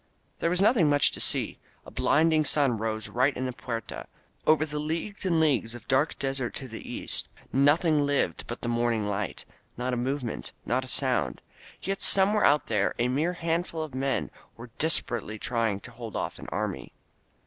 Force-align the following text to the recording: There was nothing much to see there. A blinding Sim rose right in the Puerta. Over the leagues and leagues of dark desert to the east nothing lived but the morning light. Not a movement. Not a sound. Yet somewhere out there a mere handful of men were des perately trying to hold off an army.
There 0.39 0.49
was 0.49 0.59
nothing 0.61 0.89
much 0.89 1.11
to 1.11 1.19
see 1.19 1.59
there. 1.83 1.83
A 1.85 1.91
blinding 1.91 2.43
Sim 2.43 2.79
rose 2.81 3.07
right 3.07 3.37
in 3.37 3.45
the 3.45 3.53
Puerta. 3.53 4.07
Over 4.47 4.65
the 4.65 4.79
leagues 4.79 5.27
and 5.27 5.39
leagues 5.39 5.75
of 5.75 5.87
dark 5.87 6.17
desert 6.17 6.55
to 6.55 6.67
the 6.67 6.91
east 6.91 7.29
nothing 7.53 8.01
lived 8.03 8.47
but 8.47 8.61
the 8.61 8.67
morning 8.67 9.05
light. 9.07 9.45
Not 9.77 9.93
a 9.93 9.97
movement. 9.97 10.53
Not 10.65 10.83
a 10.83 10.87
sound. 10.87 11.39
Yet 11.83 12.01
somewhere 12.01 12.43
out 12.43 12.65
there 12.65 12.95
a 12.97 13.09
mere 13.09 13.33
handful 13.33 13.83
of 13.83 13.93
men 13.93 14.31
were 14.57 14.71
des 14.79 15.03
perately 15.05 15.39
trying 15.39 15.79
to 15.81 15.91
hold 15.91 16.15
off 16.15 16.39
an 16.39 16.47
army. 16.49 16.93